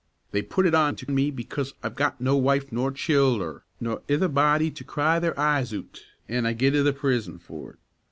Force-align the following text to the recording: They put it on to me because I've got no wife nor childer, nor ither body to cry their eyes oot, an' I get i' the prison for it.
They 0.31 0.41
put 0.41 0.65
it 0.65 0.73
on 0.73 0.95
to 0.95 1.11
me 1.11 1.29
because 1.29 1.75
I've 1.83 1.93
got 1.95 2.19
no 2.19 2.35
wife 2.35 2.71
nor 2.71 2.91
childer, 2.91 3.65
nor 3.79 4.01
ither 4.07 4.27
body 4.27 4.71
to 4.71 4.83
cry 4.83 5.19
their 5.19 5.39
eyes 5.39 5.73
oot, 5.75 6.07
an' 6.27 6.47
I 6.47 6.53
get 6.53 6.75
i' 6.75 6.81
the 6.81 6.91
prison 6.91 7.37
for 7.37 7.73
it. 7.73 7.79